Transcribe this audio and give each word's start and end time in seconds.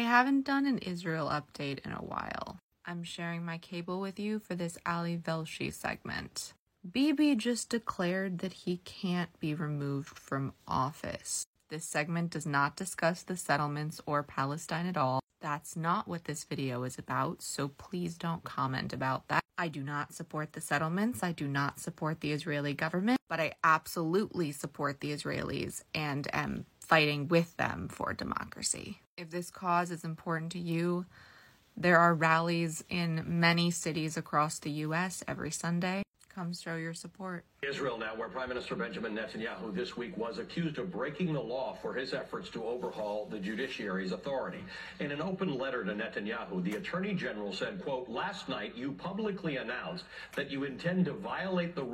I 0.00 0.04
haven't 0.04 0.46
done 0.46 0.64
an 0.64 0.78
Israel 0.78 1.28
update 1.28 1.84
in 1.84 1.92
a 1.92 1.96
while. 1.96 2.58
I'm 2.86 3.02
sharing 3.02 3.44
my 3.44 3.58
cable 3.58 4.00
with 4.00 4.18
you 4.18 4.38
for 4.38 4.54
this 4.54 4.78
Ali 4.86 5.18
Velshi 5.18 5.70
segment. 5.70 6.54
Bibi 6.90 7.34
just 7.34 7.68
declared 7.68 8.38
that 8.38 8.54
he 8.64 8.78
can't 8.78 9.28
be 9.40 9.54
removed 9.54 10.18
from 10.18 10.54
office. 10.66 11.44
This 11.68 11.84
segment 11.84 12.30
does 12.30 12.46
not 12.46 12.76
discuss 12.76 13.22
the 13.22 13.36
settlements 13.36 14.00
or 14.06 14.22
Palestine 14.22 14.86
at 14.86 14.96
all. 14.96 15.20
That's 15.42 15.76
not 15.76 16.08
what 16.08 16.24
this 16.24 16.44
video 16.44 16.84
is 16.84 16.96
about, 16.96 17.42
so 17.42 17.68
please 17.68 18.16
don't 18.16 18.42
comment 18.42 18.94
about 18.94 19.28
that. 19.28 19.42
I 19.58 19.68
do 19.68 19.82
not 19.82 20.14
support 20.14 20.54
the 20.54 20.62
settlements. 20.62 21.22
I 21.22 21.32
do 21.32 21.46
not 21.46 21.78
support 21.78 22.22
the 22.22 22.32
Israeli 22.32 22.72
government, 22.72 23.20
but 23.28 23.38
I 23.38 23.52
absolutely 23.62 24.50
support 24.52 25.00
the 25.00 25.12
Israelis 25.12 25.82
and 25.94 26.26
am 26.34 26.64
fighting 26.90 27.28
with 27.28 27.56
them 27.56 27.86
for 27.88 28.12
democracy. 28.12 28.98
If 29.16 29.30
this 29.30 29.48
cause 29.48 29.92
is 29.92 30.02
important 30.02 30.50
to 30.52 30.58
you, 30.58 31.06
there 31.76 31.98
are 31.98 32.12
rallies 32.12 32.82
in 32.90 33.22
many 33.24 33.70
cities 33.70 34.16
across 34.16 34.58
the 34.58 34.72
US 34.86 35.22
every 35.28 35.52
Sunday. 35.52 36.02
Come 36.34 36.52
show 36.52 36.76
your 36.76 36.94
support. 36.94 37.44
Israel 37.62 37.98
now, 37.98 38.16
where 38.16 38.28
Prime 38.28 38.48
Minister 38.48 38.74
Benjamin 38.74 39.14
Netanyahu 39.14 39.74
this 39.74 39.96
week 39.96 40.16
was 40.16 40.38
accused 40.38 40.78
of 40.78 40.90
breaking 40.90 41.32
the 41.32 41.40
law 41.40 41.76
for 41.82 41.92
his 41.92 42.14
efforts 42.14 42.48
to 42.50 42.64
overhaul 42.64 43.26
the 43.26 43.38
judiciary's 43.38 44.12
authority. 44.12 44.64
In 45.00 45.10
an 45.10 45.20
open 45.20 45.58
letter 45.58 45.84
to 45.84 45.92
Netanyahu, 45.92 46.62
the 46.64 46.76
Attorney 46.76 47.14
General 47.14 47.52
said, 47.52 47.82
quote, 47.82 48.08
last 48.08 48.48
night 48.48 48.76
you 48.76 48.92
publicly 48.92 49.58
announced 49.58 50.04
that 50.36 50.50
you 50.50 50.64
intend 50.64 51.04
to 51.04 51.12
violate 51.12 51.74
the 51.74 51.82
of 51.82 51.86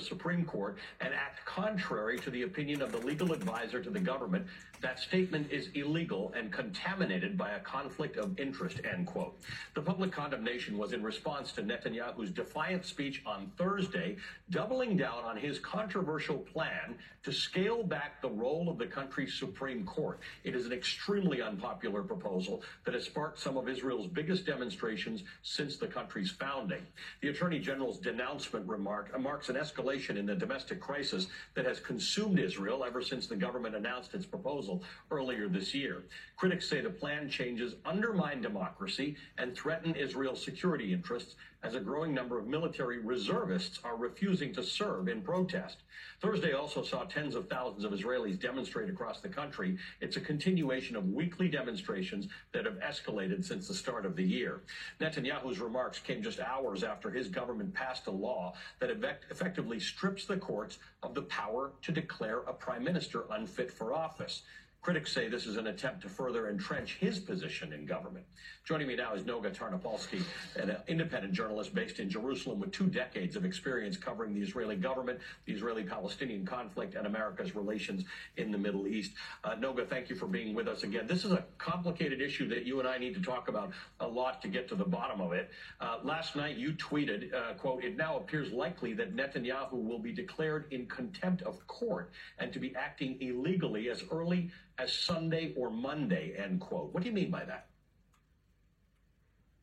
the 0.00 0.06
Supreme 0.06 0.44
Court 0.44 0.78
and 1.00 1.12
act 1.12 1.44
contrary 1.44 2.18
to 2.20 2.30
the 2.30 2.42
opinion 2.42 2.80
of 2.82 2.90
the 2.92 2.98
legal 2.98 3.32
advisor 3.32 3.82
to 3.82 3.90
the 3.90 4.00
government. 4.00 4.46
That 4.80 4.98
statement 4.98 5.50
is 5.50 5.68
illegal 5.74 6.32
and 6.34 6.50
contaminated 6.50 7.36
by 7.36 7.50
a 7.50 7.60
conflict 7.60 8.16
of 8.16 8.38
interest, 8.40 8.80
end 8.90 9.06
quote. 9.06 9.38
The 9.74 9.82
public 9.82 10.10
condemnation 10.10 10.78
was 10.78 10.94
in 10.94 11.02
response 11.02 11.52
to 11.52 11.62
Netanyahu's 11.62 12.30
defiant 12.30 12.86
speech 12.86 13.22
on 13.26 13.52
Thursday, 13.58 14.16
doubling 14.48 14.96
down 14.96 15.24
on 15.24 15.36
his 15.36 15.58
controversial 15.58 16.38
plan 16.38 16.94
to 17.22 17.32
scale 17.32 17.82
back 17.82 18.22
the 18.22 18.30
role 18.30 18.70
of 18.70 18.78
the 18.78 18.86
country's 18.86 19.34
Supreme 19.34 19.84
Court. 19.84 20.18
It 20.44 20.54
is 20.54 20.64
an 20.64 20.72
extremely 20.72 21.42
unpopular 21.42 22.02
proposal 22.02 22.62
that 22.86 22.94
has 22.94 23.04
sparked 23.04 23.38
some 23.38 23.58
of 23.58 23.68
Israel's 23.68 24.06
biggest 24.06 24.46
demonstrations 24.46 25.24
since 25.42 25.76
the 25.76 25.86
country's 25.86 26.30
founding. 26.30 26.80
The 27.20 27.28
Attorney 27.28 27.58
General's 27.58 27.98
denouncement 27.98 28.66
remark 28.66 29.18
marks 29.20 29.50
an 29.50 29.56
escalation 29.56 29.89
in 29.90 30.26
the 30.26 30.34
domestic 30.34 30.80
crisis 30.80 31.26
that 31.54 31.66
has 31.66 31.80
consumed 31.80 32.38
Israel 32.38 32.84
ever 32.84 33.02
since 33.02 33.26
the 33.26 33.34
government 33.34 33.74
announced 33.74 34.14
its 34.14 34.24
proposal 34.24 34.84
earlier 35.10 35.48
this 35.48 35.74
year. 35.74 36.04
Critics 36.36 36.68
say 36.68 36.80
the 36.80 36.90
plan 36.90 37.28
changes 37.28 37.74
undermine 37.84 38.40
democracy 38.40 39.16
and 39.38 39.56
threaten 39.56 39.94
Israel's 39.96 40.44
security 40.44 40.92
interests 40.92 41.34
as 41.62 41.74
a 41.74 41.80
growing 41.80 42.14
number 42.14 42.38
of 42.38 42.46
military 42.46 42.98
reservists 42.98 43.80
are 43.84 43.96
refusing 43.96 44.54
to 44.54 44.62
serve 44.62 45.08
in 45.08 45.20
protest. 45.20 45.78
Thursday 46.22 46.52
also 46.52 46.82
saw 46.82 47.04
tens 47.04 47.34
of 47.34 47.48
thousands 47.48 47.84
of 47.84 47.92
Israelis 47.92 48.40
demonstrate 48.40 48.88
across 48.88 49.20
the 49.20 49.28
country. 49.28 49.76
It's 50.00 50.16
a 50.16 50.20
continuation 50.20 50.96
of 50.96 51.08
weekly 51.08 51.48
demonstrations 51.48 52.28
that 52.52 52.64
have 52.64 52.78
escalated 52.80 53.44
since 53.44 53.68
the 53.68 53.74
start 53.74 54.06
of 54.06 54.16
the 54.16 54.24
year. 54.24 54.62
Netanyahu's 55.00 55.58
remarks 55.58 55.98
came 55.98 56.22
just 56.22 56.40
hours 56.40 56.82
after 56.82 57.10
his 57.10 57.28
government 57.28 57.74
passed 57.74 58.06
a 58.06 58.10
law 58.10 58.54
that 58.78 58.90
effectively 59.30 59.79
strips 59.80 60.24
the 60.26 60.36
courts 60.36 60.78
of 61.02 61.14
the 61.14 61.22
power 61.22 61.72
to 61.82 61.92
declare 61.92 62.38
a 62.46 62.52
prime 62.52 62.84
minister 62.84 63.24
unfit 63.30 63.70
for 63.70 63.92
office. 63.92 64.42
Critics 64.82 65.12
say 65.12 65.28
this 65.28 65.44
is 65.46 65.58
an 65.58 65.66
attempt 65.66 66.00
to 66.02 66.08
further 66.08 66.48
entrench 66.48 66.96
his 66.98 67.18
position 67.18 67.74
in 67.74 67.84
government. 67.84 68.24
Joining 68.64 68.88
me 68.88 68.96
now 68.96 69.12
is 69.12 69.22
Noga 69.24 69.54
Tarnopolsky, 69.54 70.22
an 70.56 70.74
independent 70.88 71.34
journalist 71.34 71.74
based 71.74 71.98
in 71.98 72.08
Jerusalem 72.08 72.60
with 72.60 72.72
two 72.72 72.86
decades 72.86 73.36
of 73.36 73.44
experience 73.44 73.98
covering 73.98 74.32
the 74.32 74.40
Israeli 74.40 74.76
government, 74.76 75.18
the 75.44 75.52
Israeli 75.52 75.82
Palestinian 75.82 76.46
conflict, 76.46 76.94
and 76.94 77.06
America's 77.06 77.54
relations 77.54 78.04
in 78.38 78.50
the 78.50 78.56
Middle 78.56 78.86
East. 78.86 79.12
Uh, 79.44 79.50
Noga, 79.50 79.86
thank 79.86 80.08
you 80.08 80.16
for 80.16 80.26
being 80.26 80.54
with 80.54 80.66
us 80.66 80.82
again. 80.82 81.06
This 81.06 81.26
is 81.26 81.32
a 81.32 81.44
complicated 81.58 82.22
issue 82.22 82.48
that 82.48 82.64
you 82.64 82.78
and 82.78 82.88
I 82.88 82.96
need 82.96 83.12
to 83.14 83.20
talk 83.20 83.48
about 83.48 83.72
a 84.00 84.08
lot 84.08 84.40
to 84.40 84.48
get 84.48 84.66
to 84.70 84.76
the 84.76 84.84
bottom 84.84 85.20
of 85.20 85.32
it. 85.32 85.50
Uh, 85.82 85.98
last 86.02 86.36
night 86.36 86.56
you 86.56 86.72
tweeted, 86.72 87.34
uh, 87.34 87.52
quote, 87.54 87.84
it 87.84 87.98
now 87.98 88.16
appears 88.16 88.50
likely 88.50 88.94
that 88.94 89.14
Netanyahu 89.14 89.72
will 89.72 89.98
be 89.98 90.12
declared 90.12 90.72
in 90.72 90.86
contempt 90.86 91.42
of 91.42 91.66
court 91.66 92.12
and 92.38 92.50
to 92.54 92.58
be 92.58 92.74
acting 92.76 93.18
illegally 93.20 93.90
as 93.90 94.04
early 94.10 94.50
as 94.80 94.92
Sunday 94.92 95.52
or 95.56 95.70
Monday, 95.70 96.34
end 96.36 96.60
quote. 96.60 96.92
What 96.92 97.02
do 97.02 97.08
you 97.08 97.14
mean 97.14 97.30
by 97.30 97.44
that? 97.44 97.66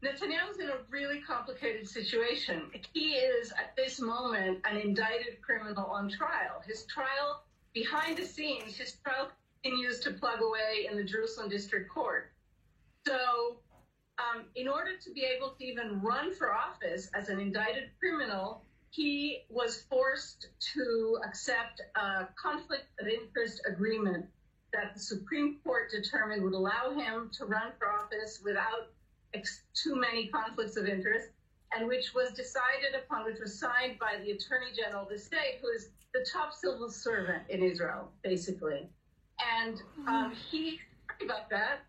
Netanyahu's 0.03 0.59
in 0.59 0.69
a 0.69 0.77
really 0.91 1.21
complicated 1.21 1.87
situation. 1.87 2.69
He 2.93 3.13
is, 3.13 3.51
at 3.51 3.75
this 3.75 3.99
moment, 3.99 4.59
an 4.69 4.77
indicted 4.77 5.41
criminal 5.41 5.85
on 5.85 6.07
trial. 6.09 6.61
His 6.67 6.85
trial, 6.85 7.43
behind 7.73 8.17
the 8.17 8.25
scenes, 8.25 8.75
his 8.75 8.93
trial 9.03 9.31
continues 9.63 9.99
to 10.01 10.11
plug 10.11 10.41
away 10.41 10.87
in 10.89 10.95
the 10.95 11.03
Jerusalem 11.03 11.49
District 11.49 11.89
Court. 11.89 12.31
So, 13.07 13.57
um, 14.19 14.45
in 14.55 14.67
order 14.67 14.97
to 15.03 15.11
be 15.13 15.23
able 15.23 15.55
to 15.57 15.65
even 15.65 15.99
run 16.01 16.33
for 16.33 16.53
office 16.53 17.09
as 17.15 17.29
an 17.29 17.39
indicted 17.39 17.89
criminal, 17.99 18.61
he 18.91 19.45
was 19.49 19.81
forced 19.89 20.49
to 20.73 21.19
accept 21.25 21.81
a 21.95 22.27
conflict 22.35 22.85
of 22.99 23.07
interest 23.07 23.61
agreement 23.67 24.27
that 24.73 24.93
the 24.93 24.99
Supreme 24.99 25.57
Court 25.63 25.89
determined 25.89 26.43
would 26.43 26.53
allow 26.53 26.93
him 26.93 27.29
to 27.33 27.45
run 27.45 27.71
for 27.77 27.89
office 27.89 28.41
without 28.43 28.91
ex- 29.33 29.61
too 29.73 29.95
many 29.95 30.27
conflicts 30.27 30.77
of 30.77 30.87
interest, 30.87 31.29
and 31.75 31.87
which 31.87 32.13
was 32.13 32.31
decided 32.31 32.95
upon, 32.95 33.25
which 33.25 33.39
was 33.39 33.57
signed 33.57 33.99
by 33.99 34.19
the 34.23 34.31
Attorney 34.31 34.71
General 34.75 35.03
of 35.03 35.09
the 35.09 35.17
state, 35.17 35.59
who 35.61 35.69
is 35.69 35.89
the 36.13 36.25
top 36.31 36.53
civil 36.53 36.89
servant 36.89 37.43
in 37.49 37.63
Israel, 37.63 38.11
basically. 38.23 38.87
And 39.57 39.81
um, 40.07 40.33
he, 40.49 40.79
about 41.21 41.49
that, 41.49 41.85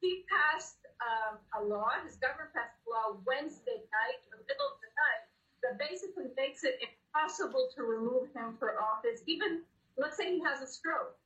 he 0.00 0.24
passed 0.28 0.76
um, 1.00 1.38
a 1.60 1.64
law, 1.64 1.90
his 2.04 2.16
government 2.16 2.52
passed 2.54 2.76
a 2.86 2.90
law 2.90 3.20
Wednesday 3.26 3.80
night, 3.88 4.20
in 4.26 4.30
the 4.36 4.44
middle 4.44 4.66
of 4.66 4.78
the 4.82 4.90
night, 4.92 5.22
that 5.62 5.78
basically 5.78 6.26
makes 6.36 6.64
it 6.64 6.78
impossible 6.82 7.68
to 7.76 7.82
remove 7.84 8.28
him 8.34 8.56
for 8.58 8.80
office, 8.80 9.22
even, 9.26 9.62
let's 9.96 10.16
say 10.16 10.36
he 10.36 10.42
has 10.42 10.60
a 10.60 10.66
stroke 10.66 11.16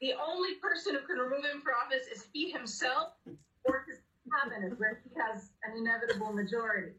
the 0.00 0.14
only 0.14 0.54
person 0.60 0.94
who 0.94 1.06
can 1.06 1.18
remove 1.18 1.44
him 1.44 1.60
from 1.62 1.74
office 1.84 2.06
is 2.06 2.26
he 2.32 2.50
himself 2.50 3.12
or 3.64 3.84
his 3.88 3.98
cabinet, 4.30 4.78
where 4.78 5.00
he 5.04 5.10
has 5.20 5.50
an 5.64 5.76
inevitable 5.76 6.32
majority. 6.32 6.92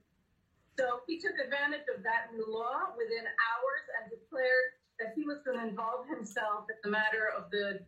So 0.78 1.02
he 1.08 1.20
took 1.20 1.34
advantage 1.44 1.88
of 1.96 2.04
that 2.04 2.34
new 2.34 2.46
law 2.48 2.92
within 2.98 3.26
hours 3.26 3.86
and 4.00 4.12
declared 4.12 4.76
that 5.00 5.14
he 5.16 5.24
was 5.24 5.40
going 5.46 5.60
to 5.60 5.68
involve 5.68 6.08
himself 6.08 6.66
in 6.70 6.76
the 6.84 6.90
matter 6.90 7.32
of 7.36 7.50
the 7.52 7.80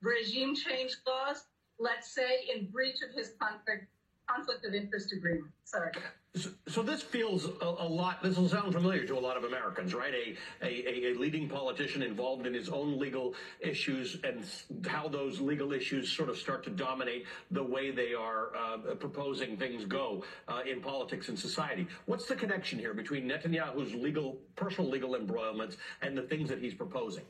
regime 0.00 0.54
change 0.54 0.96
clause, 1.04 1.44
let's 1.78 2.12
say 2.14 2.46
in 2.54 2.66
breach 2.66 3.02
of 3.02 3.14
his 3.14 3.34
conflict, 3.40 3.86
conflict 4.28 4.64
of 4.64 4.74
interest 4.74 5.12
agreement. 5.12 5.50
Sorry. 5.64 5.90
So, 6.34 6.50
so 6.68 6.82
this 6.82 7.02
feels 7.02 7.46
a, 7.46 7.64
a, 7.64 7.88
lot. 7.88 8.22
This 8.22 8.36
will 8.36 8.48
sound 8.48 8.72
familiar 8.72 9.06
to 9.06 9.18
a 9.18 9.20
lot 9.20 9.36
of 9.36 9.44
Americans, 9.44 9.94
right? 9.94 10.12
A, 10.12 10.36
a, 10.64 11.12
a 11.12 11.14
leading 11.14 11.48
politician 11.48 12.02
involved 12.02 12.46
in 12.46 12.52
his 12.52 12.68
own 12.68 12.98
legal 12.98 13.34
issues 13.60 14.18
and 14.22 14.44
how 14.86 15.08
those 15.08 15.40
legal 15.40 15.72
issues 15.72 16.12
sort 16.12 16.28
of 16.28 16.36
start 16.36 16.62
to 16.64 16.70
dominate 16.70 17.24
the 17.50 17.62
way 17.62 17.90
they 17.90 18.12
are 18.12 18.54
uh, 18.56 18.76
proposing 18.94 19.56
things 19.56 19.84
go 19.84 20.24
uh, 20.48 20.60
in 20.70 20.80
politics 20.80 21.28
and 21.28 21.38
society. 21.38 21.86
What's 22.04 22.26
the 22.26 22.36
connection 22.36 22.78
here 22.78 22.94
between 22.94 23.28
Netanyahu's 23.28 23.94
legal, 23.94 24.38
personal 24.56 24.90
legal 24.90 25.14
embroilments 25.14 25.76
and 26.02 26.16
the 26.16 26.22
things 26.22 26.48
that 26.50 26.58
he's 26.58 26.74
proposing? 26.74 27.24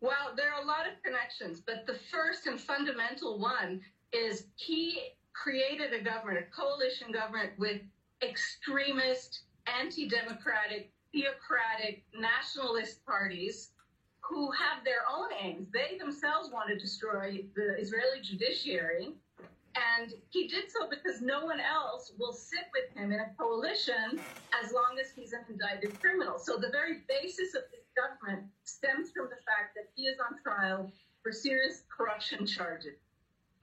Well, 0.00 0.34
there 0.36 0.52
are 0.52 0.62
a 0.62 0.66
lot 0.66 0.86
of 0.86 1.02
connections, 1.02 1.60
but 1.60 1.86
the 1.86 1.98
first 2.10 2.46
and 2.46 2.60
fundamental 2.60 3.38
one 3.38 3.80
is 4.12 4.46
he 4.56 4.98
created 5.32 5.92
a 5.92 6.02
government, 6.02 6.38
a 6.38 6.56
coalition 6.56 7.12
government 7.12 7.52
with 7.58 7.80
extremist, 8.22 9.42
anti 9.66 10.08
democratic, 10.08 10.90
theocratic, 11.12 12.04
nationalist 12.18 13.04
parties 13.04 13.70
who 14.20 14.50
have 14.50 14.84
their 14.84 15.04
own 15.10 15.28
aims. 15.40 15.68
They 15.72 15.98
themselves 15.98 16.50
want 16.50 16.68
to 16.68 16.78
destroy 16.78 17.44
the 17.54 17.78
Israeli 17.78 18.20
judiciary. 18.22 19.14
And 19.76 20.14
he 20.30 20.48
did 20.48 20.64
so 20.70 20.88
because 20.88 21.20
no 21.20 21.44
one 21.44 21.60
else 21.60 22.12
will 22.18 22.32
sit 22.32 22.64
with 22.72 22.96
him 22.96 23.12
in 23.12 23.20
a 23.20 23.30
coalition 23.38 24.18
as 24.64 24.72
long 24.72 24.96
as 24.98 25.10
he's 25.14 25.32
an 25.32 25.40
indicted 25.50 26.00
criminal. 26.00 26.38
So 26.38 26.56
the 26.56 26.70
very 26.72 27.02
basis 27.08 27.54
of 27.54 27.62
his 27.70 27.84
government 27.94 28.46
stems 28.64 29.10
from 29.12 29.26
the 29.26 29.36
fact 29.44 29.76
that 29.76 29.88
he 29.94 30.04
is 30.04 30.16
on 30.18 30.38
trial 30.42 30.90
for 31.22 31.30
serious 31.30 31.82
corruption 31.94 32.46
charges. 32.46 32.96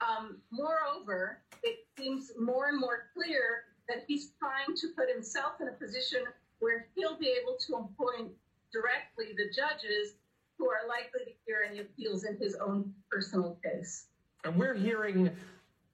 Um, 0.00 0.38
moreover, 0.50 1.40
it 1.62 1.86
seems 1.96 2.32
more 2.38 2.68
and 2.68 2.78
more 2.78 3.06
clear 3.14 3.64
that 3.88 4.04
he's 4.06 4.32
trying 4.38 4.76
to 4.76 4.88
put 4.96 5.10
himself 5.10 5.60
in 5.60 5.68
a 5.68 5.72
position 5.72 6.24
where 6.58 6.86
he'll 6.94 7.18
be 7.18 7.34
able 7.40 7.56
to 7.66 7.74
appoint 7.74 8.32
directly 8.72 9.34
the 9.36 9.52
judges 9.54 10.14
who 10.58 10.68
are 10.68 10.88
likely 10.88 11.24
to 11.24 11.32
hear 11.46 11.58
any 11.68 11.80
appeals 11.80 12.24
in 12.24 12.36
his 12.38 12.56
own 12.56 12.92
personal 13.10 13.58
case. 13.62 14.06
And 14.44 14.56
we're 14.56 14.74
hearing 14.74 15.30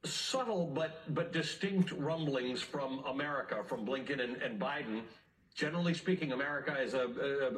subtle 0.04 0.66
but 0.66 1.02
but 1.14 1.32
distinct 1.32 1.92
rumblings 1.92 2.62
from 2.62 3.04
America, 3.06 3.62
from 3.66 3.84
Blinken 3.84 4.20
and, 4.20 4.36
and 4.36 4.60
Biden. 4.60 5.02
Generally 5.54 5.94
speaking, 5.94 6.32
America 6.32 6.74
is 6.80 6.94
a, 6.94 7.06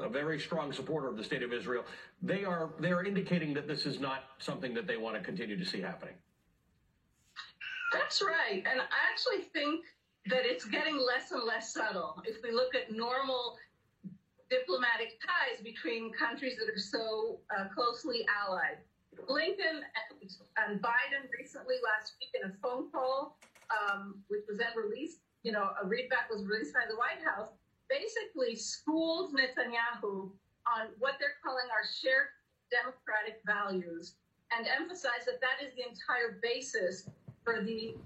a, 0.01 0.07
a, 0.07 0.09
very 0.09 0.41
strong 0.41 0.73
supporter 0.73 1.09
of 1.09 1.17
the 1.17 1.23
state 1.23 1.43
of 1.43 1.53
Israel. 1.53 1.85
They 2.23 2.45
are 2.45 2.71
they 2.81 2.91
are 2.91 3.05
indicating 3.05 3.55
that 3.55 3.69
this 3.69 3.87
is 3.87 4.01
not 4.01 4.25
something 4.39 4.75
that 4.75 4.87
they 4.87 4.97
want 4.97 5.17
to 5.17 5.23
continue 5.23 5.59
to 5.59 5.65
see 5.65 5.81
happening. 5.81 6.15
That's 7.93 8.23
right, 8.23 8.65
and 8.65 8.81
I 8.81 9.01
actually 9.11 9.45
think 9.53 9.85
that 10.27 10.47
it's 10.47 10.65
getting 10.65 10.97
less 10.97 11.31
and 11.33 11.43
less 11.45 11.73
subtle. 11.73 12.23
If 12.25 12.37
we 12.43 12.53
look 12.53 12.75
at 12.75 12.93
normal 12.93 13.59
diplomatic 14.49 15.21
ties 15.21 15.61
between 15.63 16.13
countries 16.13 16.57
that 16.59 16.73
are 16.73 16.79
so 16.79 17.41
uh, 17.51 17.69
closely 17.75 18.25
allied, 18.29 18.79
Blinken 19.29 19.85
and 20.57 20.81
Biden 20.81 21.29
recently 21.39 21.77
last 21.85 22.15
week 22.21 22.33
in 22.33 22.51
a 22.51 22.55
phone 22.63 22.91
call, 22.91 23.37
um, 23.69 24.23
which 24.29 24.43
was 24.49 24.59
then 24.59 24.73
released, 24.77 25.21
you 25.43 25.53
know, 25.53 25.71
a 25.83 25.85
readback 25.85 26.33
was 26.33 26.45
released 26.47 26.73
by 26.73 26.89
the 26.89 26.97
White 26.97 27.21
House, 27.25 27.49
basically 27.91 28.57
schooled 28.57 29.35
Netanyahu 29.35 30.33
on 30.65 30.95
what 30.99 31.15
they're 31.21 31.37
calling 31.45 31.69
our 31.69 31.85
shared 31.85 32.33
democratic 32.71 33.43
values 33.45 34.17
and 34.57 34.67
emphasized 34.67 35.27
that 35.27 35.41
that 35.41 35.61
is 35.65 35.75
the 35.77 35.85
entire 35.85 36.41
basis 36.43 37.09
for 37.45 37.63
the 37.63 37.97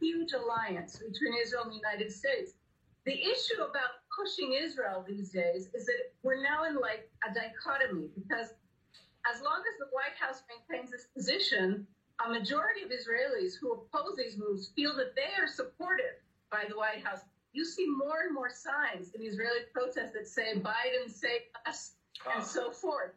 huge 0.00 0.32
alliance 0.32 0.96
between 0.96 1.34
Israel 1.40 1.64
and 1.64 1.72
the 1.72 1.76
United 1.76 2.12
States. 2.12 2.52
The 3.04 3.14
issue 3.14 3.62
about 3.62 4.02
pushing 4.10 4.54
Israel 4.54 5.04
these 5.06 5.30
days 5.30 5.68
is 5.74 5.86
that 5.86 6.12
we're 6.22 6.42
now 6.42 6.64
in 6.64 6.76
like 6.76 7.08
a 7.28 7.32
dichotomy 7.32 8.10
because 8.14 8.54
as 9.26 9.42
long 9.42 9.62
as 9.62 9.78
the 9.78 9.86
White 9.90 10.16
House 10.18 10.42
maintains 10.50 10.92
its 10.92 11.06
position, 11.14 11.86
a 12.24 12.30
majority 12.30 12.82
of 12.82 12.90
Israelis 12.90 13.54
who 13.60 13.72
oppose 13.72 14.16
these 14.16 14.38
moves 14.38 14.72
feel 14.74 14.96
that 14.96 15.14
they 15.14 15.34
are 15.40 15.46
supported 15.46 16.22
by 16.50 16.64
the 16.68 16.76
White 16.76 17.04
House. 17.04 17.20
You 17.52 17.64
see 17.64 17.86
more 17.86 18.22
and 18.24 18.34
more 18.34 18.50
signs 18.50 19.10
in 19.14 19.22
Israeli 19.22 19.66
protests 19.72 20.12
that 20.12 20.26
say 20.26 20.54
Biden 20.54 21.10
save 21.10 21.42
us 21.66 21.92
and 22.34 22.44
so 22.44 22.68
ah. 22.68 22.72
forth. 22.72 23.12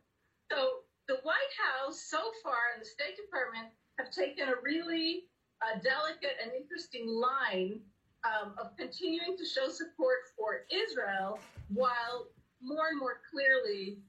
So 0.52 0.84
the 1.08 1.18
White 1.24 1.54
House 1.58 2.02
so 2.02 2.20
far 2.44 2.76
and 2.76 2.82
the 2.82 2.90
State 2.90 3.16
Department 3.18 3.68
have 3.98 4.12
taken 4.12 4.50
a 4.50 4.56
really 4.64 5.29
uh, 5.62 5.80
delicate 5.80 6.38
and 6.42 6.52
interesting 6.54 7.08
line 7.08 7.80
um, 8.24 8.54
of 8.58 8.76
continuing 8.78 9.38
to 9.38 9.46
show 9.46 9.70
support 9.70 10.32
for 10.38 10.66
Israel 10.72 11.40
while 11.74 12.28
more 12.62 12.88
and 12.90 13.00
more 13.00 13.22
clearly 13.32 14.00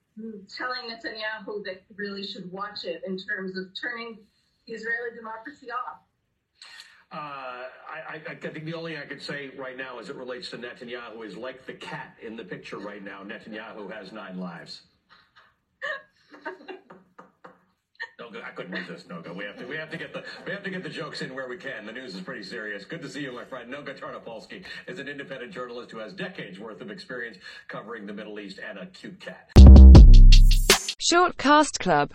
telling 0.49 0.91
Netanyahu 0.91 1.65
that 1.65 1.83
he 1.89 1.95
really 1.97 2.25
should 2.25 2.51
watch 2.51 2.85
it 2.85 3.03
in 3.07 3.17
terms 3.17 3.57
of 3.57 3.67
turning 3.81 4.19
Israeli 4.67 5.17
democracy 5.17 5.69
off. 5.71 6.01
Uh, 7.13 7.67
I, 7.89 8.21
I, 8.29 8.35
think 8.37 8.65
the 8.65 8.75
only 8.75 8.93
thing 8.93 9.03
I 9.03 9.07
could 9.07 9.23
say 9.23 9.51
right 9.59 9.77
now 9.77 9.99
as 9.99 10.11
it 10.11 10.17
relates 10.17 10.51
to 10.51 10.59
Netanyahu 10.59 11.27
is 11.27 11.37
like 11.37 11.67
the 11.67 11.73
cat 11.73 12.17
in 12.23 12.37
the 12.37 12.45
picture 12.45 12.79
right 12.79 13.03
now, 13.03 13.23
Netanyahu 13.25 13.91
has 13.93 14.13
nine 14.13 14.39
lives. 14.39 14.83
Noga, 18.31 18.45
I 18.45 18.51
couldn't 18.51 18.73
resist 18.73 19.09
Noga. 19.09 19.35
We 19.35 19.45
have 19.45 19.59
to 19.59 19.67
we 19.67 19.77
have 19.77 19.91
to 19.91 19.97
get 19.97 20.13
the 20.13 20.25
we 20.47 20.53
have 20.53 20.63
to 20.63 20.71
get 20.71 20.83
the 20.83 20.89
jokes 20.89 21.23
in 21.23 21.35
where 21.35 21.49
we 21.49 21.57
can. 21.57 21.87
The 21.87 21.93
news 21.93 22.15
is 22.15 22.21
pretty 22.21 22.43
serious. 22.43 22.85
Good 22.85 23.03
to 23.03 23.09
see 23.09 23.23
you, 23.23 23.33
my 23.33 23.45
friend. 23.45 23.73
Noga 23.73 23.99
Tarnopolsky 23.99 24.65
is 24.87 24.99
an 24.99 25.09
independent 25.09 25.53
journalist 25.53 25.91
who 25.91 25.99
has 25.99 26.13
decades 26.13 26.59
worth 26.59 26.81
of 26.81 26.91
experience 26.91 27.39
covering 27.69 28.07
the 28.07 28.13
Middle 28.13 28.39
East 28.39 28.61
and 28.67 28.79
a 28.79 28.87
cute 28.87 29.21
cat. 29.21 29.51
Short 30.99 31.37
Cast 31.39 31.81
Club 31.81 32.09